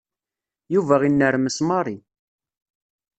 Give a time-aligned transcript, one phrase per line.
[0.75, 1.95] Yuba inermes Mary.